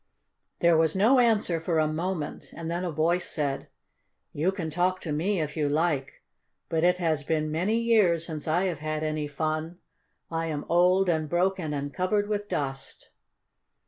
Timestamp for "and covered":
11.71-12.27